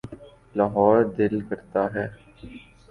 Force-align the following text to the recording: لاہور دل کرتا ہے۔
لاہور 0.55 0.97
دل 1.17 1.39
کرتا 1.49 1.83
ہے۔ 1.95 2.07